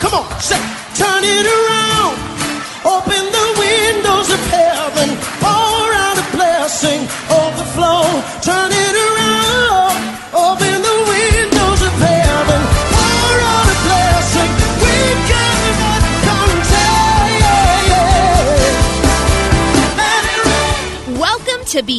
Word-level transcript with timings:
Come 0.00 0.14
on, 0.14 0.40
say, 0.40 0.60
turn 0.94 1.24
it 1.24 1.46
around. 1.46 2.16
Open 2.84 3.24
the 3.38 3.46
windows 3.58 4.28
of 4.30 4.40
heaven. 4.52 5.08
Pour 5.40 5.88
out 6.04 6.18
a 6.18 6.26
blessing, 6.36 7.00
overflow. 7.32 8.04
Turn 8.42 8.70
it 8.72 8.96
around. 9.06 9.96
Open 10.36 10.76
the 10.88 10.98
windows 11.12 11.80
of 11.88 11.94
heaven. 12.08 12.60
Pour 12.92 13.36
out 13.52 13.68
a 13.74 13.76
blessing. 13.88 14.50
We. 14.82 14.96
Welcome 21.18 21.64
to 21.66 21.82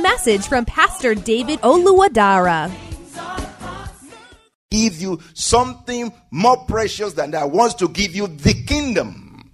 message 0.00 0.46
from 0.46 0.64
Pastor 0.64 1.14
David 1.14 1.60
Oluwadara. 1.60 2.70
give 4.70 5.00
you 5.00 5.20
something 5.34 6.12
more 6.30 6.64
precious 6.66 7.12
than 7.12 7.30
that. 7.32 7.50
Wants 7.50 7.74
to 7.76 7.88
give 7.88 8.14
you 8.16 8.26
the 8.26 8.54
kingdom. 8.54 9.50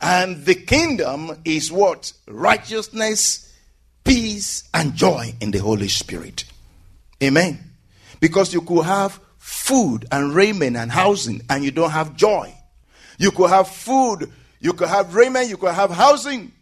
And 0.00 0.44
the 0.44 0.54
kingdom 0.54 1.32
is 1.44 1.70
what? 1.72 2.12
Righteousness, 2.28 3.52
peace, 4.04 4.68
and 4.72 4.94
joy 4.94 5.34
in 5.40 5.50
the 5.50 5.58
Holy 5.58 5.88
Spirit. 5.88 6.44
Amen. 7.22 7.58
Because 8.20 8.52
you 8.52 8.60
could 8.60 8.84
have 8.84 9.20
food 9.38 10.06
and 10.10 10.34
raiment 10.34 10.76
and 10.76 10.90
housing 10.90 11.42
and 11.48 11.64
you 11.64 11.70
don't 11.70 11.90
have 11.90 12.16
joy. 12.16 12.54
You 13.18 13.30
could 13.30 13.50
have 13.50 13.68
food, 13.68 14.30
you 14.60 14.72
could 14.72 14.88
have 14.88 15.14
raiment, 15.14 15.48
you 15.48 15.56
could 15.56 15.74
have 15.74 15.90
housing, 15.90 16.52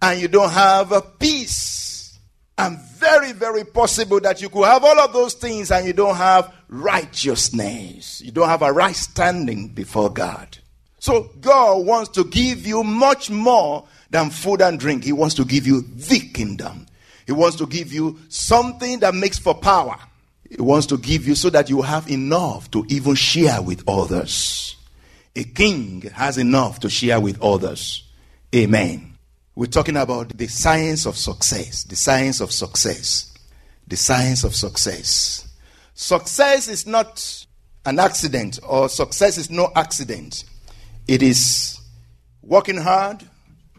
and 0.00 0.20
you 0.20 0.28
don't 0.28 0.50
have 0.50 1.18
peace. 1.18 1.81
And 2.58 2.78
very, 2.78 3.32
very 3.32 3.64
possible 3.64 4.20
that 4.20 4.42
you 4.42 4.48
could 4.48 4.66
have 4.66 4.84
all 4.84 4.98
of 5.00 5.12
those 5.12 5.34
things 5.34 5.70
and 5.70 5.86
you 5.86 5.92
don't 5.92 6.16
have 6.16 6.52
righteousness. 6.68 8.20
You 8.20 8.30
don't 8.30 8.48
have 8.48 8.62
a 8.62 8.72
right 8.72 8.94
standing 8.94 9.68
before 9.68 10.10
God. 10.10 10.58
So 10.98 11.30
God 11.40 11.84
wants 11.84 12.10
to 12.10 12.24
give 12.24 12.66
you 12.66 12.84
much 12.84 13.30
more 13.30 13.86
than 14.10 14.30
food 14.30 14.60
and 14.60 14.78
drink. 14.78 15.02
He 15.04 15.12
wants 15.12 15.34
to 15.36 15.44
give 15.44 15.66
you 15.66 15.80
the 15.82 16.20
kingdom. 16.20 16.86
He 17.26 17.32
wants 17.32 17.56
to 17.56 17.66
give 17.66 17.92
you 17.92 18.18
something 18.28 19.00
that 19.00 19.14
makes 19.14 19.38
for 19.38 19.54
power. 19.54 19.98
He 20.48 20.60
wants 20.60 20.86
to 20.88 20.98
give 20.98 21.26
you 21.26 21.34
so 21.34 21.50
that 21.50 21.70
you 21.70 21.82
have 21.82 22.10
enough 22.10 22.70
to 22.72 22.84
even 22.88 23.14
share 23.14 23.62
with 23.62 23.82
others. 23.88 24.76
A 25.34 25.44
king 25.44 26.02
has 26.14 26.36
enough 26.36 26.80
to 26.80 26.90
share 26.90 27.18
with 27.18 27.40
others. 27.42 28.04
Amen. 28.54 29.11
We're 29.54 29.66
talking 29.66 29.98
about 29.98 30.30
the 30.30 30.46
science 30.46 31.04
of 31.04 31.16
success. 31.16 31.84
The 31.84 31.96
science 31.96 32.40
of 32.40 32.52
success. 32.52 33.34
The 33.86 33.96
science 33.96 34.44
of 34.44 34.54
success. 34.54 35.46
Success 35.92 36.68
is 36.68 36.86
not 36.86 37.46
an 37.84 37.98
accident, 37.98 38.60
or 38.66 38.88
success 38.88 39.36
is 39.36 39.50
no 39.50 39.70
accident. 39.76 40.44
It 41.06 41.22
is 41.22 41.78
working 42.40 42.78
hard, 42.78 43.24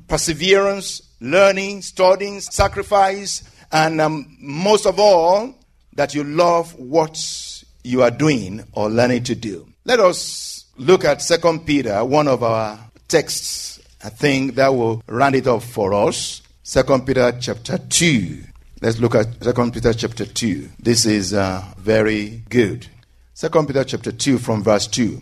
perseverance, 0.07 1.01
learning, 1.19 1.81
studying, 1.81 2.39
sacrifice, 2.41 3.49
and 3.71 3.99
um, 3.99 4.37
most 4.39 4.85
of 4.85 4.99
all, 4.99 5.55
that 5.93 6.13
you 6.13 6.23
love 6.23 6.77
what 6.77 7.63
you 7.83 8.03
are 8.03 8.11
doing 8.11 8.63
or 8.73 8.89
learning 8.89 9.23
to 9.23 9.35
do. 9.35 9.67
Let 9.85 9.99
us 9.99 10.65
look 10.77 11.03
at 11.03 11.21
Second 11.21 11.65
Peter, 11.65 12.03
one 12.05 12.27
of 12.27 12.43
our 12.43 12.79
texts. 13.07 13.79
I 14.03 14.09
think 14.09 14.55
that 14.55 14.75
will 14.75 15.01
round 15.07 15.35
it 15.35 15.47
off 15.47 15.63
for 15.63 15.93
us. 15.93 16.41
Second 16.61 17.05
Peter 17.05 17.31
chapter 17.39 17.77
two. 17.77 18.43
Let's 18.81 18.99
look 18.99 19.15
at 19.15 19.41
Second 19.41 19.73
Peter 19.73 19.93
chapter 19.93 20.25
two. 20.25 20.69
This 20.77 21.05
is 21.05 21.33
uh, 21.33 21.63
very 21.77 22.43
good. 22.49 22.87
Second 23.33 23.67
Peter 23.67 23.85
chapter 23.85 24.11
two 24.11 24.37
from 24.37 24.61
verse 24.61 24.87
two. 24.87 25.21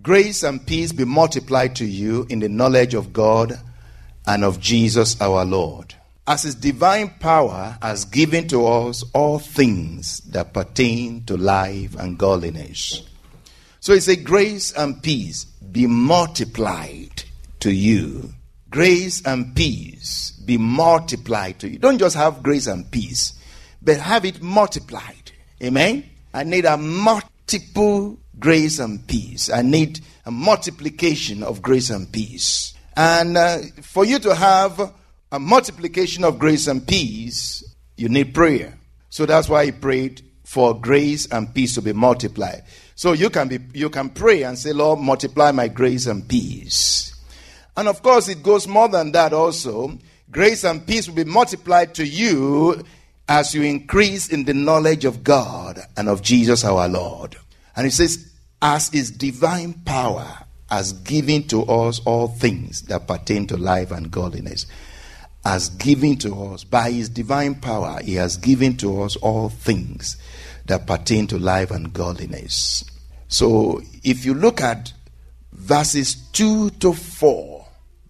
Grace 0.00 0.44
and 0.44 0.64
peace 0.64 0.92
be 0.92 1.04
multiplied 1.04 1.74
to 1.76 1.84
you 1.84 2.24
in 2.30 2.38
the 2.38 2.48
knowledge 2.48 2.94
of 2.94 3.12
God 3.12 3.58
and 4.28 4.44
of 4.44 4.60
Jesus 4.60 5.20
our 5.20 5.44
Lord. 5.44 5.94
As 6.24 6.44
his 6.44 6.54
divine 6.54 7.10
power 7.18 7.78
has 7.82 8.04
given 8.04 8.46
to 8.48 8.64
us 8.64 9.02
all 9.12 9.40
things 9.40 10.20
that 10.30 10.54
pertain 10.54 11.24
to 11.24 11.36
life 11.36 11.96
and 11.96 12.16
godliness. 12.16 13.02
So 13.80 13.92
it's 13.92 14.06
a 14.06 14.14
grace 14.14 14.70
and 14.72 15.02
peace 15.02 15.44
be 15.44 15.88
multiplied 15.88 17.24
to 17.60 17.72
you. 17.72 18.32
Grace 18.70 19.24
and 19.26 19.54
peace 19.54 20.32
be 20.44 20.56
multiplied 20.58 21.58
to 21.60 21.68
you. 21.68 21.78
Don't 21.78 21.98
just 21.98 22.16
have 22.16 22.42
grace 22.42 22.66
and 22.66 22.90
peace, 22.90 23.34
but 23.82 23.98
have 23.98 24.24
it 24.24 24.42
multiplied. 24.42 25.32
Amen? 25.62 26.08
I 26.32 26.44
need 26.44 26.64
a 26.64 26.76
multiple 26.76 28.18
grace 28.38 28.78
and 28.78 29.06
peace. 29.06 29.50
I 29.50 29.62
need 29.62 30.00
a 30.24 30.30
multiplication 30.30 31.42
of 31.42 31.62
grace 31.62 31.90
and 31.90 32.10
peace. 32.10 32.74
And 32.96 33.36
uh, 33.36 33.58
for 33.82 34.04
you 34.04 34.18
to 34.20 34.34
have 34.34 34.92
a 35.32 35.38
multiplication 35.38 36.24
of 36.24 36.38
grace 36.38 36.66
and 36.66 36.86
peace, 36.86 37.64
you 37.96 38.08
need 38.08 38.34
prayer. 38.34 38.78
So 39.10 39.26
that's 39.26 39.48
why 39.48 39.66
he 39.66 39.72
prayed 39.72 40.22
for 40.44 40.78
grace 40.78 41.26
and 41.26 41.52
peace 41.54 41.74
to 41.74 41.82
be 41.82 41.92
multiplied. 41.92 42.64
So 42.94 43.12
you 43.12 43.30
can 43.30 43.48
be 43.48 43.58
you 43.72 43.88
can 43.88 44.10
pray 44.10 44.42
and 44.42 44.58
say, 44.58 44.72
Lord, 44.72 44.98
multiply 44.98 45.52
my 45.52 45.68
grace 45.68 46.06
and 46.06 46.28
peace. 46.28 47.09
And 47.80 47.88
of 47.88 48.02
course, 48.02 48.28
it 48.28 48.42
goes 48.42 48.68
more 48.68 48.90
than 48.90 49.12
that 49.12 49.32
also. 49.32 49.98
Grace 50.30 50.64
and 50.64 50.86
peace 50.86 51.08
will 51.08 51.14
be 51.14 51.24
multiplied 51.24 51.94
to 51.94 52.06
you 52.06 52.84
as 53.26 53.54
you 53.54 53.62
increase 53.62 54.28
in 54.28 54.44
the 54.44 54.52
knowledge 54.52 55.06
of 55.06 55.24
God 55.24 55.80
and 55.96 56.06
of 56.06 56.20
Jesus 56.20 56.62
our 56.62 56.86
Lord. 56.90 57.36
And 57.74 57.86
he 57.86 57.90
says, 57.90 58.30
as 58.60 58.90
his 58.90 59.10
divine 59.10 59.72
power 59.72 60.44
has 60.68 60.92
given 60.92 61.44
to 61.44 61.62
us 61.64 62.00
all 62.00 62.28
things 62.28 62.82
that 62.82 63.08
pertain 63.08 63.46
to 63.46 63.56
life 63.56 63.90
and 63.92 64.10
godliness. 64.10 64.66
Has 65.46 65.70
given 65.70 66.16
to 66.18 66.34
us, 66.52 66.64
by 66.64 66.90
his 66.90 67.08
divine 67.08 67.54
power, 67.54 67.98
he 68.04 68.16
has 68.16 68.36
given 68.36 68.76
to 68.76 69.00
us 69.04 69.16
all 69.16 69.48
things 69.48 70.18
that 70.66 70.86
pertain 70.86 71.26
to 71.28 71.38
life 71.38 71.70
and 71.70 71.94
godliness. 71.94 72.84
So 73.28 73.80
if 74.04 74.26
you 74.26 74.34
look 74.34 74.60
at 74.60 74.92
verses 75.52 76.14
2 76.32 76.68
to 76.70 76.92
4, 76.92 77.59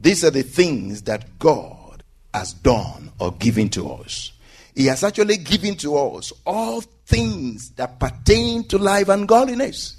these 0.00 0.25
are 0.25 0.31
the 0.31 0.43
things 0.43 1.02
that 1.02 1.38
God 1.38 2.02
has 2.32 2.52
done 2.52 3.12
or 3.19 3.32
given 3.32 3.69
to 3.70 3.91
us. 3.93 4.32
He 4.75 4.87
has 4.87 5.05
actually 5.05 5.37
given 5.37 5.75
to 5.76 5.97
us 5.97 6.32
all 6.47 6.81
things 6.81 7.70
that 7.70 7.99
pertain 7.99 8.67
to 8.69 8.79
life 8.79 9.08
and 9.08 9.29
godliness. 9.29 9.97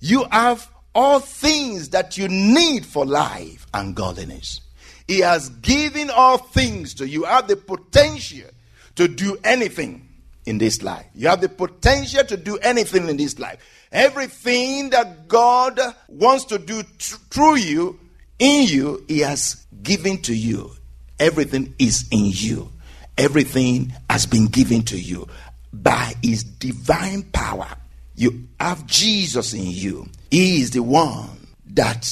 You 0.00 0.24
have 0.30 0.68
all 0.94 1.20
things 1.20 1.90
that 1.90 2.18
you 2.18 2.28
need 2.28 2.84
for 2.84 3.06
life 3.06 3.66
and 3.72 3.94
godliness. 3.94 4.60
He 5.06 5.20
has 5.20 5.48
given 5.48 6.10
all 6.10 6.38
things 6.38 6.94
to 6.94 7.06
you. 7.06 7.20
You 7.20 7.24
have 7.24 7.48
the 7.48 7.56
potential 7.56 8.50
to 8.96 9.08
do 9.08 9.38
anything 9.44 10.06
in 10.44 10.58
this 10.58 10.82
life. 10.82 11.06
You 11.14 11.28
have 11.28 11.40
the 11.40 11.48
potential 11.48 12.24
to 12.24 12.36
do 12.36 12.58
anything 12.58 13.08
in 13.08 13.16
this 13.16 13.38
life. 13.38 13.58
Everything 13.92 14.90
that 14.90 15.28
God 15.28 15.80
wants 16.08 16.44
to 16.46 16.58
do 16.58 16.82
tr- 16.98 17.16
through 17.30 17.56
you, 17.56 18.00
in 18.38 18.66
you, 18.68 19.04
He 19.08 19.20
has 19.20 19.66
given 19.82 20.22
to 20.22 20.34
you. 20.34 20.72
Everything 21.18 21.74
is 21.78 22.06
in 22.10 22.26
you. 22.26 22.70
Everything 23.16 23.92
has 24.08 24.26
been 24.26 24.46
given 24.46 24.82
to 24.82 24.98
you 24.98 25.26
by 25.72 26.14
His 26.22 26.44
divine 26.44 27.22
power. 27.24 27.68
You 28.14 28.48
have 28.60 28.86
Jesus 28.86 29.52
in 29.52 29.66
you. 29.66 30.08
He 30.30 30.60
is 30.60 30.72
the 30.72 30.82
one 30.82 31.28
that 31.66 32.08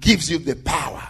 gives 0.00 0.30
you 0.30 0.38
the 0.38 0.56
power 0.56 1.02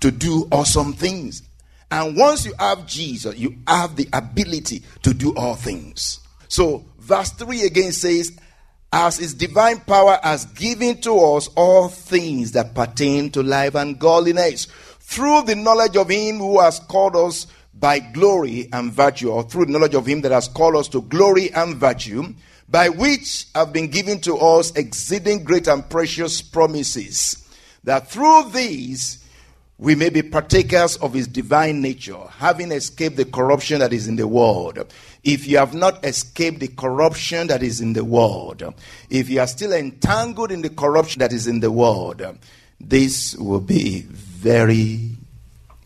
to 0.00 0.10
do 0.10 0.48
awesome 0.50 0.92
things. 0.92 1.42
And 1.90 2.16
once 2.16 2.46
you 2.46 2.54
have 2.58 2.86
Jesus, 2.86 3.36
you 3.36 3.56
have 3.66 3.96
the 3.96 4.08
ability 4.12 4.82
to 5.02 5.12
do 5.12 5.34
all 5.36 5.54
things. 5.54 6.20
So, 6.48 6.84
verse 6.98 7.30
3 7.32 7.66
again 7.66 7.92
says, 7.92 8.32
As 8.92 9.16
his 9.16 9.32
divine 9.32 9.80
power 9.80 10.18
has 10.22 10.44
given 10.44 11.00
to 11.00 11.18
us 11.18 11.48
all 11.56 11.88
things 11.88 12.52
that 12.52 12.74
pertain 12.74 13.30
to 13.30 13.42
life 13.42 13.74
and 13.74 13.98
godliness, 13.98 14.66
through 15.00 15.42
the 15.42 15.56
knowledge 15.56 15.96
of 15.96 16.10
him 16.10 16.38
who 16.38 16.60
has 16.60 16.78
called 16.78 17.16
us 17.16 17.46
by 17.74 17.98
glory 17.98 18.68
and 18.72 18.92
virtue, 18.92 19.30
or 19.30 19.44
through 19.44 19.64
the 19.64 19.72
knowledge 19.72 19.94
of 19.94 20.06
him 20.06 20.20
that 20.20 20.32
has 20.32 20.46
called 20.46 20.76
us 20.76 20.88
to 20.88 21.00
glory 21.02 21.50
and 21.54 21.76
virtue, 21.76 22.34
by 22.68 22.90
which 22.90 23.46
have 23.54 23.72
been 23.72 23.88
given 23.88 24.20
to 24.20 24.36
us 24.36 24.70
exceeding 24.76 25.42
great 25.42 25.68
and 25.68 25.88
precious 25.88 26.42
promises, 26.42 27.48
that 27.84 28.10
through 28.10 28.50
these 28.50 29.24
we 29.78 29.94
may 29.94 30.10
be 30.10 30.22
partakers 30.22 30.96
of 30.98 31.12
his 31.12 31.26
divine 31.26 31.80
nature, 31.80 32.24
having 32.38 32.70
escaped 32.70 33.16
the 33.16 33.24
corruption 33.24 33.80
that 33.80 33.92
is 33.92 34.06
in 34.06 34.16
the 34.16 34.28
world. 34.28 34.78
If 35.24 35.46
you 35.46 35.58
have 35.58 35.72
not 35.72 36.04
escaped 36.04 36.60
the 36.60 36.68
corruption 36.68 37.46
that 37.46 37.62
is 37.62 37.80
in 37.80 37.92
the 37.92 38.04
world, 38.04 38.62
if 39.08 39.30
you 39.30 39.40
are 39.40 39.46
still 39.46 39.72
entangled 39.72 40.50
in 40.50 40.62
the 40.62 40.70
corruption 40.70 41.20
that 41.20 41.32
is 41.32 41.46
in 41.46 41.60
the 41.60 41.70
world, 41.70 42.22
this 42.80 43.36
will 43.36 43.60
be 43.60 44.02
very 44.02 45.10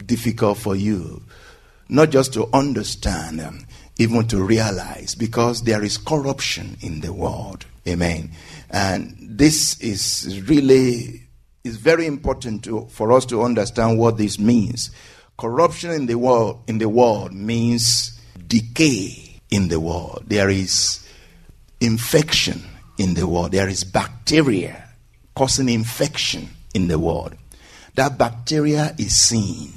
difficult 0.05 0.57
for 0.57 0.75
you. 0.75 1.23
Not 1.89 2.11
just 2.11 2.33
to 2.33 2.49
understand, 2.53 3.67
even 3.99 4.27
to 4.29 4.43
realize, 4.43 5.15
because 5.15 5.63
there 5.63 5.85
is 5.85 5.99
corruption 5.99 6.79
in 6.81 7.01
the 7.01 7.13
world. 7.13 7.67
Amen. 7.87 8.31
And 8.71 9.17
this 9.21 9.79
is 9.81 10.43
really 10.49 11.23
is 11.63 11.77
very 11.77 12.07
important 12.07 12.65
to, 12.65 12.87
for 12.91 13.13
us 13.13 13.27
to 13.27 13.43
understand 13.43 13.99
what 13.99 14.17
this 14.17 14.39
means. 14.39 14.91
Corruption 15.37 15.91
in 15.91 16.07
the 16.07 16.15
world 16.15 16.63
in 16.67 16.79
the 16.79 16.89
world 16.89 17.33
means 17.35 18.19
decay 18.47 19.26
in 19.57 19.69
the 19.69 19.81
world. 19.81 20.25
There 20.27 20.51
is 20.51 21.03
infection 21.81 22.63
in 22.99 23.15
the 23.15 23.27
world. 23.27 23.53
There 23.53 23.69
is 23.69 23.85
bacteria 23.85 24.85
causing 25.35 25.71
infection 25.71 26.51
in 26.75 26.89
the 26.89 26.99
world. 26.99 27.35
That 27.95 28.19
bacteria 28.19 28.95
is 28.99 29.17
seen. 29.17 29.73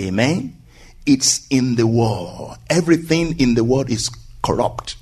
Amen. 0.00 0.56
It's 1.04 1.48
in 1.50 1.74
the 1.74 1.86
world. 1.86 2.56
Everything 2.70 3.38
in 3.40 3.54
the 3.54 3.64
world 3.64 3.90
is 3.90 4.08
corrupt. 4.40 4.94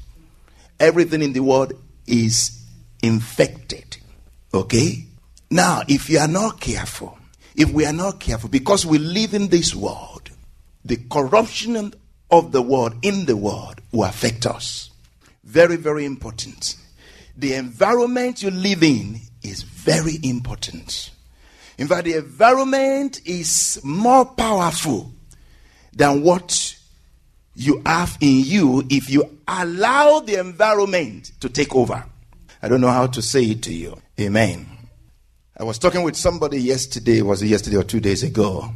Everything 0.79 1.21
in 1.21 1.35
the 1.35 1.41
world 1.41 1.75
is 2.07 2.65
infected. 3.03 3.99
Okay? 4.55 5.05
Now, 5.51 5.83
if 5.89 6.09
you 6.09 6.19
are 6.21 6.29
not 6.29 6.59
careful, 6.59 7.19
if 7.55 7.71
we 7.71 7.85
are 7.85 7.93
not 7.93 8.19
careful, 8.19 8.49
because 8.49 8.87
we 8.87 8.97
live 8.97 9.35
in 9.35 9.49
this 9.49 9.75
world, 9.75 10.31
the 10.87 10.97
corruption 11.11 11.93
of 12.31 12.53
the 12.53 12.63
world 12.63 12.95
in 13.03 13.27
the 13.27 13.37
world 13.37 13.81
will 13.93 14.05
affect 14.05 14.47
us. 14.47 14.91
Very, 15.45 15.77
very 15.77 16.05
important. 16.05 16.77
The 17.37 17.55
environment 17.55 18.43
you 18.43 18.51
live 18.51 18.83
in 18.83 19.21
is 19.43 19.63
very 19.63 20.19
important. 20.23 21.11
In 21.79 21.89
fact, 21.89 22.05
the 22.05 22.15
environment 22.15 23.23
is 23.25 23.81
more 23.83 24.27
powerful 24.27 25.13
than 25.93 26.23
what 26.23 26.77
you 27.55 27.83
have 27.87 28.17
in 28.21 28.45
you 28.45 28.87
if 28.91 29.11
you 29.11 29.39
allow 29.49 30.21
the 30.21 30.37
environment 30.39 31.33
to 31.41 31.49
take 31.49 31.75
over. 31.75 32.05
I 32.63 32.69
don't 32.69 32.81
know 32.81 32.89
how 32.89 33.07
to 33.07 33.23
say 33.23 33.43
it 33.45 33.63
to 33.65 33.73
you. 33.73 33.97
Amen. 34.21 34.67
I 35.57 35.65
was 35.65 35.79
talking 35.79 36.03
with 36.03 36.17
somebody 36.17 36.61
yesterday, 36.61 37.23
was 37.23 37.43
it 37.43 37.49
yesterday 37.49 37.77
or 37.77 37.85
two 37.85 38.01
days 38.01 38.23
ago? 38.23 38.71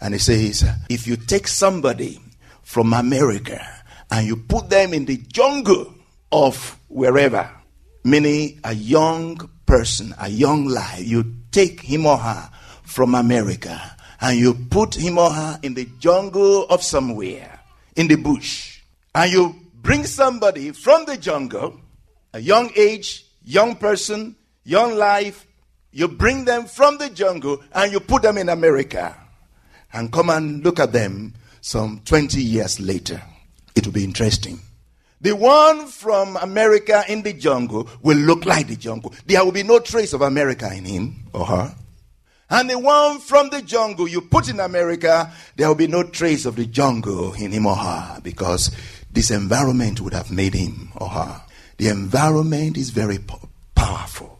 And 0.00 0.14
he 0.14 0.18
says, 0.18 0.64
if 0.88 1.06
you 1.06 1.16
take 1.16 1.48
somebody 1.48 2.20
from 2.64 2.92
America 2.92 3.64
and 4.10 4.26
you 4.26 4.36
put 4.36 4.68
them 4.68 4.92
in 4.92 5.04
the 5.04 5.16
jungle 5.16 5.94
of 6.32 6.78
wherever, 6.88 7.48
meaning 8.02 8.60
a 8.64 8.74
young 8.74 9.38
person, 9.66 10.14
a 10.18 10.28
young 10.28 10.66
life, 10.66 11.06
you 11.06 11.34
take 11.50 11.80
him 11.80 12.06
or 12.06 12.16
her 12.18 12.50
from 12.82 13.14
America 13.14 13.80
and 14.20 14.38
you 14.38 14.54
put 14.54 14.94
him 14.94 15.18
or 15.18 15.30
her 15.30 15.58
in 15.62 15.74
the 15.74 15.88
jungle 15.98 16.66
of 16.66 16.82
somewhere, 16.82 17.60
in 17.96 18.08
the 18.08 18.16
bush, 18.16 18.80
and 19.14 19.30
you 19.30 19.54
bring 19.74 20.04
somebody 20.04 20.72
from 20.72 21.04
the 21.04 21.16
jungle, 21.16 21.78
a 22.32 22.40
young 22.40 22.70
age, 22.76 23.26
young 23.44 23.76
person, 23.76 24.34
young 24.64 24.96
life, 24.96 25.46
you 25.92 26.08
bring 26.08 26.44
them 26.44 26.64
from 26.64 26.98
the 26.98 27.08
jungle 27.10 27.62
and 27.72 27.92
you 27.92 28.00
put 28.00 28.22
them 28.22 28.36
in 28.38 28.48
America 28.48 29.16
and 29.92 30.12
come 30.12 30.30
and 30.30 30.64
look 30.64 30.80
at 30.80 30.92
them 30.92 31.32
some 31.64 32.02
20 32.04 32.42
years 32.42 32.78
later. 32.78 33.22
It 33.74 33.86
will 33.86 33.94
be 33.94 34.04
interesting. 34.04 34.60
The 35.22 35.34
one 35.34 35.86
from 35.86 36.36
America 36.36 37.02
in 37.08 37.22
the 37.22 37.32
jungle 37.32 37.88
will 38.02 38.18
look 38.18 38.44
like 38.44 38.68
the 38.68 38.76
jungle. 38.76 39.14
There 39.24 39.42
will 39.42 39.52
be 39.52 39.62
no 39.62 39.78
trace 39.78 40.12
of 40.12 40.20
America 40.20 40.70
in 40.70 40.84
him 40.84 41.24
or 41.32 41.46
her. 41.46 41.74
And 42.50 42.68
the 42.68 42.78
one 42.78 43.18
from 43.20 43.48
the 43.48 43.62
jungle 43.62 44.06
you 44.06 44.20
put 44.20 44.50
in 44.50 44.60
America, 44.60 45.32
there 45.56 45.66
will 45.68 45.74
be 45.74 45.86
no 45.86 46.02
trace 46.02 46.44
of 46.44 46.56
the 46.56 46.66
jungle 46.66 47.32
in 47.32 47.52
him 47.52 47.64
or 47.64 47.76
her 47.76 48.20
because 48.22 48.70
this 49.10 49.30
environment 49.30 50.02
would 50.02 50.12
have 50.12 50.30
made 50.30 50.52
him 50.52 50.90
or 50.96 51.08
her. 51.08 51.42
The 51.78 51.88
environment 51.88 52.76
is 52.76 52.90
very 52.90 53.18
powerful 53.74 54.34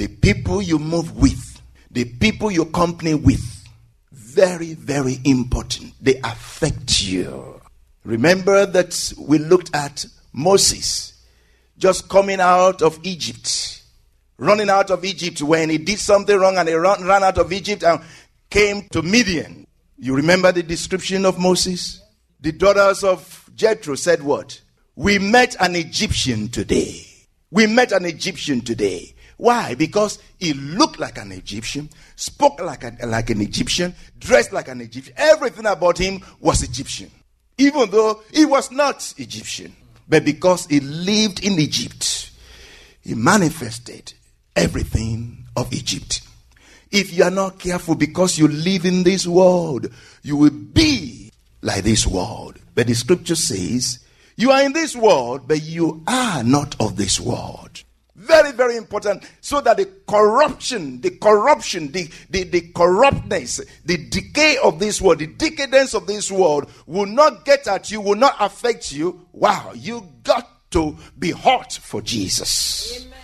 the 0.00 0.08
people 0.08 0.62
you 0.62 0.78
move 0.78 1.14
with, 1.14 1.60
the 1.90 2.06
people 2.06 2.50
you 2.50 2.64
company 2.64 3.12
with, 3.12 3.59
very, 4.30 4.74
very 4.74 5.18
important. 5.24 5.92
They 6.00 6.20
affect 6.22 7.02
you. 7.02 7.60
Remember 8.04 8.64
that 8.64 9.12
we 9.18 9.38
looked 9.38 9.74
at 9.74 10.06
Moses 10.32 11.14
just 11.76 12.08
coming 12.08 12.40
out 12.40 12.82
of 12.82 12.98
Egypt, 13.02 13.82
running 14.38 14.70
out 14.70 14.90
of 14.90 15.04
Egypt 15.04 15.42
when 15.42 15.70
he 15.70 15.78
did 15.78 15.98
something 15.98 16.36
wrong 16.38 16.56
and 16.58 16.68
he 16.68 16.74
ran, 16.74 17.04
ran 17.04 17.24
out 17.24 17.38
of 17.38 17.52
Egypt 17.52 17.82
and 17.82 18.00
came 18.48 18.88
to 18.90 19.02
Midian. 19.02 19.66
You 19.98 20.14
remember 20.14 20.52
the 20.52 20.62
description 20.62 21.26
of 21.26 21.38
Moses? 21.38 22.00
The 22.40 22.52
daughters 22.52 23.02
of 23.02 23.50
Jethro 23.54 23.96
said, 23.96 24.22
What? 24.22 24.60
We 24.94 25.18
met 25.18 25.56
an 25.60 25.76
Egyptian 25.76 26.48
today. 26.48 27.04
We 27.50 27.66
met 27.66 27.92
an 27.92 28.04
Egyptian 28.04 28.60
today. 28.60 29.14
Why? 29.40 29.74
Because 29.74 30.18
he 30.38 30.52
looked 30.52 30.98
like 30.98 31.16
an 31.16 31.32
Egyptian, 31.32 31.88
spoke 32.14 32.60
like, 32.60 32.84
a, 32.84 33.06
like 33.06 33.30
an 33.30 33.40
Egyptian, 33.40 33.94
dressed 34.18 34.52
like 34.52 34.68
an 34.68 34.82
Egyptian. 34.82 35.14
Everything 35.16 35.64
about 35.64 35.96
him 35.96 36.20
was 36.40 36.62
Egyptian. 36.62 37.10
Even 37.56 37.90
though 37.90 38.22
he 38.34 38.44
was 38.44 38.70
not 38.70 39.14
Egyptian. 39.16 39.74
But 40.06 40.26
because 40.26 40.66
he 40.66 40.80
lived 40.80 41.42
in 41.42 41.54
Egypt, 41.58 42.32
he 43.00 43.14
manifested 43.14 44.12
everything 44.54 45.46
of 45.56 45.72
Egypt. 45.72 46.20
If 46.90 47.14
you 47.14 47.24
are 47.24 47.30
not 47.30 47.58
careful 47.58 47.94
because 47.94 48.38
you 48.38 48.46
live 48.46 48.84
in 48.84 49.04
this 49.04 49.26
world, 49.26 49.86
you 50.22 50.36
will 50.36 50.50
be 50.50 51.32
like 51.62 51.82
this 51.82 52.06
world. 52.06 52.58
But 52.74 52.88
the 52.88 52.94
scripture 52.94 53.36
says, 53.36 54.00
you 54.36 54.50
are 54.50 54.62
in 54.62 54.74
this 54.74 54.94
world, 54.94 55.48
but 55.48 55.62
you 55.62 56.02
are 56.06 56.44
not 56.44 56.76
of 56.78 56.96
this 56.96 57.18
world. 57.18 57.84
Very, 58.20 58.52
very 58.52 58.76
important. 58.76 59.24
So 59.40 59.62
that 59.62 59.78
the 59.78 59.88
corruption, 60.06 61.00
the 61.00 61.10
corruption, 61.10 61.90
the, 61.90 62.10
the, 62.28 62.44
the 62.44 62.60
corruptness, 62.60 63.62
the 63.86 63.96
decay 63.96 64.58
of 64.62 64.78
this 64.78 65.00
world, 65.00 65.20
the 65.20 65.26
decadence 65.26 65.94
of 65.94 66.06
this 66.06 66.30
world 66.30 66.70
will 66.84 67.06
not 67.06 67.46
get 67.46 67.66
at 67.66 67.90
you, 67.90 68.02
will 68.02 68.16
not 68.16 68.36
affect 68.38 68.92
you. 68.92 69.26
Wow, 69.32 69.72
you 69.74 70.06
got 70.22 70.70
to 70.72 70.98
be 71.18 71.30
hot 71.30 71.72
for 71.72 72.02
Jesus. 72.02 73.06
Amen. 73.06 73.18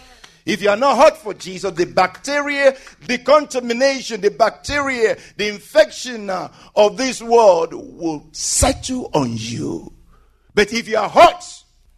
If 0.47 0.63
you 0.63 0.71
are 0.71 0.79
not 0.79 0.97
hot 0.97 1.19
for 1.19 1.35
Jesus, 1.35 1.73
the 1.73 1.85
bacteria, 1.85 2.75
the 3.07 3.19
contamination, 3.19 4.23
the 4.23 4.31
bacteria, 4.31 5.19
the 5.37 5.49
infection 5.49 6.31
uh, 6.31 6.51
of 6.75 6.97
this 6.97 7.21
world 7.21 7.75
will 7.75 8.29
settle 8.33 9.11
on 9.13 9.33
you. 9.35 9.93
But 10.55 10.73
if 10.73 10.89
you 10.89 10.97
are 10.97 11.11
hot, 11.11 11.45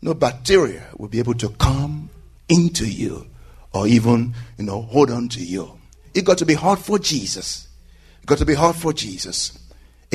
no 0.02 0.14
bacteria 0.14 0.88
will 0.96 1.08
be 1.08 1.20
able 1.20 1.34
to 1.34 1.50
come 1.50 2.10
into 2.48 2.86
you 2.86 3.26
or 3.72 3.86
even, 3.86 4.34
you 4.56 4.64
know, 4.64 4.82
hold 4.82 5.10
on 5.10 5.28
to 5.30 5.40
you. 5.44 5.78
It 6.14 6.24
got 6.24 6.38
to 6.38 6.46
be 6.46 6.54
hard 6.54 6.78
for 6.78 6.98
Jesus. 6.98 7.68
It 8.22 8.26
got 8.26 8.38
to 8.38 8.46
be 8.46 8.54
hard 8.54 8.76
for 8.76 8.92
Jesus. 8.92 9.58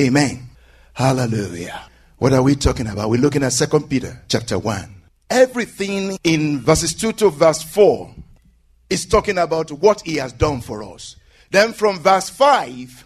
Amen. 0.00 0.48
Hallelujah. 0.92 1.88
What 2.18 2.32
are 2.32 2.42
we 2.42 2.56
talking 2.56 2.86
about? 2.86 3.10
We're 3.10 3.20
looking 3.20 3.42
at 3.42 3.52
Second 3.52 3.88
Peter 3.88 4.22
chapter 4.28 4.58
1. 4.58 4.94
Everything 5.30 6.18
in 6.24 6.60
verses 6.60 6.94
2 6.94 7.12
to 7.12 7.30
verse 7.30 7.62
4 7.62 8.14
is 8.90 9.06
talking 9.06 9.38
about 9.38 9.72
what 9.72 10.02
he 10.02 10.16
has 10.16 10.32
done 10.32 10.60
for 10.60 10.82
us. 10.82 11.16
Then 11.50 11.72
from 11.72 11.98
verse 11.98 12.30
5, 12.30 13.04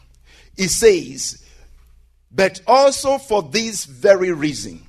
it 0.57 0.69
says, 0.69 1.45
But 2.31 2.61
also 2.67 3.19
for 3.19 3.43
this 3.43 3.85
very 3.85 4.33
reason, 4.33 4.83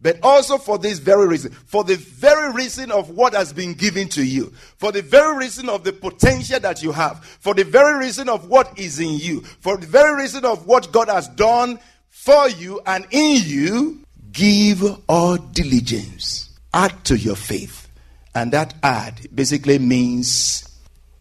but 0.00 0.18
also 0.22 0.58
for 0.58 0.78
this 0.78 0.98
very 0.98 1.26
reason. 1.26 1.52
For 1.52 1.82
the 1.82 1.96
very 1.96 2.52
reason 2.52 2.90
of 2.90 3.10
what 3.10 3.34
has 3.34 3.52
been 3.52 3.74
given 3.74 4.08
to 4.10 4.24
you. 4.24 4.52
For 4.76 4.92
the 4.92 5.02
very 5.02 5.36
reason 5.36 5.68
of 5.68 5.84
the 5.84 5.92
potential 5.92 6.60
that 6.60 6.82
you 6.82 6.92
have. 6.92 7.24
For 7.40 7.54
the 7.54 7.64
very 7.64 7.98
reason 7.98 8.28
of 8.28 8.48
what 8.48 8.78
is 8.78 9.00
in 9.00 9.18
you. 9.18 9.40
For 9.40 9.76
the 9.76 9.86
very 9.86 10.22
reason 10.22 10.44
of 10.44 10.66
what 10.66 10.92
God 10.92 11.08
has 11.08 11.28
done 11.28 11.80
for 12.08 12.48
you 12.48 12.80
and 12.86 13.06
in 13.10 13.42
you. 13.44 14.00
Give 14.30 14.84
all 15.08 15.36
diligence. 15.36 16.56
Add 16.72 17.04
to 17.06 17.16
your 17.16 17.36
faith. 17.36 17.88
And 18.34 18.52
that 18.52 18.74
add 18.82 19.26
basically 19.34 19.80
means 19.80 20.64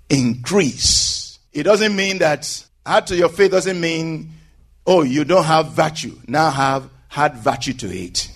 increase. 0.10 1.40
It 1.52 1.64
doesn't 1.64 1.96
mean 1.96 2.20
that 2.20 2.64
add 2.86 3.08
to 3.08 3.16
your 3.16 3.30
faith 3.30 3.52
doesn't 3.52 3.80
mean, 3.80 4.34
oh, 4.86 5.02
you 5.02 5.24
don't 5.24 5.46
have 5.46 5.72
virtue. 5.72 6.16
Now 6.28 6.52
have 6.52 6.90
had 7.08 7.38
virtue 7.38 7.74
to 7.74 7.88
it. 7.88 8.32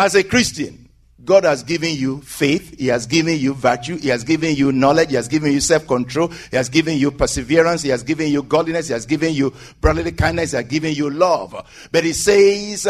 As 0.00 0.14
a 0.14 0.24
Christian, 0.24 0.88
God 1.26 1.44
has 1.44 1.62
given 1.62 1.94
you 1.94 2.22
faith, 2.22 2.78
He 2.78 2.86
has 2.86 3.04
given 3.04 3.38
you 3.38 3.52
virtue, 3.52 3.98
He 3.98 4.08
has 4.08 4.24
given 4.24 4.56
you 4.56 4.72
knowledge, 4.72 5.10
He 5.10 5.16
has 5.16 5.28
given 5.28 5.52
you 5.52 5.60
self 5.60 5.86
control, 5.86 6.28
He 6.28 6.56
has 6.56 6.70
given 6.70 6.96
you 6.96 7.10
perseverance, 7.10 7.82
He 7.82 7.90
has 7.90 8.02
given 8.02 8.32
you 8.32 8.42
godliness, 8.42 8.86
He 8.86 8.94
has 8.94 9.04
given 9.04 9.34
you 9.34 9.52
brotherly 9.82 10.12
kindness, 10.12 10.52
He 10.52 10.56
has 10.56 10.64
given 10.64 10.94
you 10.94 11.10
love. 11.10 11.54
But 11.92 12.04
He 12.04 12.14
says, 12.14 12.88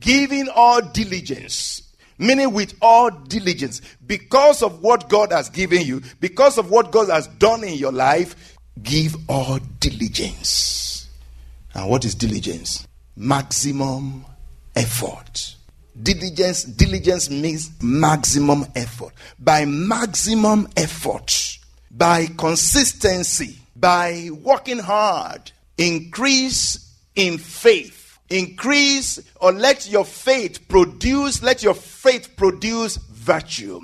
giving 0.00 0.50
all 0.54 0.82
diligence, 0.82 1.94
meaning 2.18 2.52
with 2.52 2.74
all 2.82 3.08
diligence, 3.08 3.80
because 4.06 4.62
of 4.62 4.82
what 4.82 5.08
God 5.08 5.32
has 5.32 5.48
given 5.48 5.80
you, 5.80 6.02
because 6.20 6.58
of 6.58 6.70
what 6.70 6.92
God 6.92 7.08
has 7.08 7.26
done 7.26 7.64
in 7.64 7.78
your 7.78 7.92
life, 7.92 8.58
give 8.82 9.16
all 9.30 9.60
diligence. 9.78 11.08
And 11.72 11.88
what 11.88 12.04
is 12.04 12.14
diligence? 12.14 12.86
Maximum 13.16 14.26
effort. 14.76 15.56
Diligence, 16.02 16.64
diligence 16.64 17.30
means 17.30 17.70
maximum 17.82 18.66
effort. 18.74 19.12
By 19.38 19.64
maximum 19.64 20.68
effort, 20.76 21.58
by 21.90 22.26
consistency, 22.26 23.58
by 23.76 24.30
working 24.42 24.78
hard, 24.78 25.52
increase 25.76 26.94
in 27.14 27.38
faith. 27.38 28.18
Increase 28.28 29.18
or 29.40 29.52
let 29.52 29.90
your 29.90 30.04
faith 30.04 30.68
produce, 30.68 31.42
let 31.42 31.62
your 31.62 31.74
faith 31.74 32.36
produce 32.36 32.96
virtue. 32.96 33.80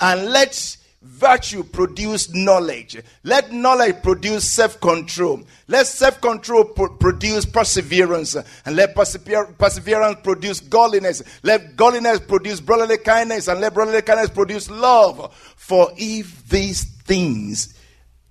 And 0.00 0.26
let 0.30 0.76
virtue 1.02 1.62
produce 1.62 2.32
knowledge. 2.34 3.02
Let 3.22 3.52
knowledge 3.52 4.02
produce 4.02 4.50
self 4.50 4.80
control. 4.80 5.42
Let 5.68 5.86
self 5.86 6.20
control 6.20 6.64
produce 6.64 7.44
perseverance. 7.46 8.36
And 8.64 8.76
let 8.76 8.94
persever- 8.94 9.54
perseverance 9.58 10.18
produce 10.22 10.60
godliness. 10.60 11.22
Let 11.42 11.76
godliness 11.76 12.20
produce 12.20 12.60
brotherly 12.60 12.98
kindness. 12.98 13.48
And 13.48 13.60
let 13.60 13.74
brotherly 13.74 14.02
kindness 14.02 14.30
produce 14.30 14.70
love. 14.70 15.34
For 15.56 15.90
if 15.96 16.48
these 16.48 16.84
things 16.84 17.74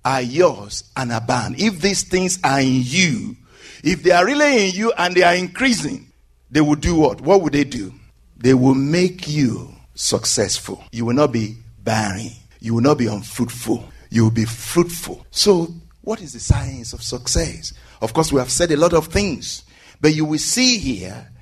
are 0.04 0.22
yours 0.22 0.84
and 0.96 1.12
abound, 1.12 1.58
if 1.58 1.80
these 1.80 2.04
things 2.04 2.38
are 2.44 2.60
in 2.60 2.82
you, 2.82 3.36
if 3.82 4.02
they 4.02 4.10
are 4.10 4.24
really 4.24 4.68
in 4.68 4.74
you 4.74 4.92
and 4.96 5.14
they 5.14 5.22
are 5.22 5.34
increasing, 5.34 6.10
they 6.50 6.60
will 6.60 6.76
do 6.76 6.94
what? 6.94 7.20
What 7.20 7.42
will 7.42 7.50
they 7.50 7.64
do? 7.64 7.92
They 8.36 8.54
will 8.54 8.74
make 8.74 9.26
you 9.28 9.74
successful. 9.94 10.84
You 10.92 11.06
will 11.06 11.14
not 11.14 11.32
be 11.32 11.56
barren. 11.82 12.30
You 12.60 12.74
will 12.74 12.82
not 12.82 12.98
be 12.98 13.06
unfruitful. 13.06 13.88
You 14.10 14.24
will 14.24 14.30
be 14.30 14.44
fruitful. 14.44 15.26
So, 15.30 15.68
what 16.02 16.20
is 16.20 16.32
the 16.32 16.40
science 16.40 16.92
of 16.92 17.02
success? 17.02 17.72
Of 18.00 18.12
course, 18.12 18.32
we 18.32 18.38
have 18.38 18.50
said 18.50 18.70
a 18.70 18.76
lot 18.76 18.92
of 18.92 19.06
things, 19.08 19.64
but 20.00 20.14
you 20.14 20.24
will 20.24 20.38
see 20.38 20.78
here 20.78 21.32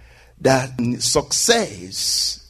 that 0.41 0.71
success 1.01 2.41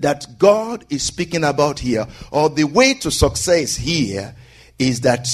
that 0.00 0.26
God 0.38 0.84
is 0.90 1.02
speaking 1.02 1.44
about 1.44 1.78
here, 1.78 2.06
or 2.30 2.50
the 2.50 2.64
way 2.64 2.94
to 2.94 3.10
success 3.10 3.76
here, 3.76 4.34
is 4.78 5.00
that 5.02 5.28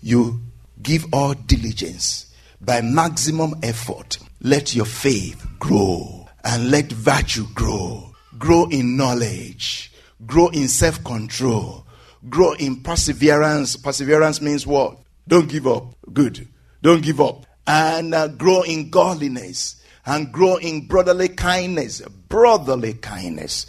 you 0.00 0.40
give 0.82 1.06
all 1.12 1.34
diligence 1.34 2.26
by 2.60 2.82
maximum 2.82 3.54
effort. 3.62 4.18
Let 4.40 4.74
your 4.74 4.84
faith 4.84 5.46
grow 5.58 6.28
and 6.44 6.70
let 6.70 6.92
virtue 6.92 7.46
grow. 7.54 8.12
Grow 8.38 8.66
in 8.66 8.96
knowledge, 8.96 9.92
grow 10.26 10.48
in 10.48 10.68
self 10.68 11.02
control, 11.02 11.83
grow 12.28 12.52
in 12.52 12.82
perseverance. 12.82 13.76
Perseverance 13.76 14.40
means 14.40 14.66
what? 14.66 14.98
Don't 15.26 15.48
give 15.48 15.66
up. 15.66 15.94
Good. 16.12 16.48
Don't 16.82 17.02
give 17.02 17.20
up. 17.20 17.46
And 17.66 18.14
uh, 18.14 18.28
grow 18.28 18.62
in 18.62 18.90
godliness 18.90 19.82
and 20.06 20.32
grow 20.32 20.56
in 20.56 20.86
brotherly 20.86 21.28
kindness. 21.28 22.02
Brotherly 22.28 22.94
kindness. 22.94 23.66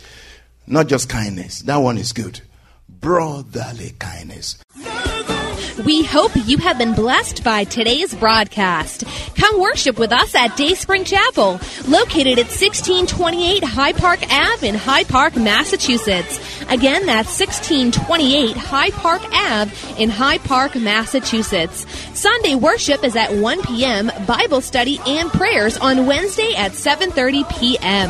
Not 0.68 0.88
just 0.88 1.10
kindness. 1.10 1.62
That 1.62 1.78
one 1.78 1.98
is 1.98 2.12
good. 2.12 2.42
Brotherly 2.90 3.94
kindness. 4.00 4.58
We 5.84 6.04
hope 6.04 6.32
you 6.46 6.58
have 6.60 6.78
been 6.78 6.94
blessed 6.94 7.44
by 7.44 7.66
today's 7.66 8.16
broadcast. 8.16 9.04
Come 9.36 9.60
worship 9.60 10.00
with 10.00 10.14
us 10.14 10.34
at 10.34 10.56
Dayspring 10.56 11.04
Chapel, 11.04 11.60
located 11.86 12.40
at 12.40 12.48
1628 12.48 13.62
Hyde 13.62 13.98
Park 13.98 14.22
Ave 14.32 14.66
in 14.66 14.76
Hyde 14.76 15.10
Park, 15.10 15.36
Massachusetts. 15.36 16.40
Again, 16.70 17.06
that's 17.06 17.38
1628 17.38 18.56
Hyde 18.56 18.94
Park 18.94 19.22
Ave 19.34 20.02
in 20.02 20.10
Hyde 20.10 20.44
Park, 20.46 20.76
Massachusetts. 20.76 21.86
Sunday 22.14 22.56
worship 22.56 23.04
is 23.04 23.18
at 23.18 23.34
1 23.34 23.62
p.m., 23.64 24.10
Bible 24.26 24.62
study 24.62 25.02
and 25.06 25.30
prayers 25.30 25.78
on 25.78 26.06
Wednesday 26.06 26.54
at 26.56 26.72
7:30 26.72 27.50
p.m. 27.60 28.10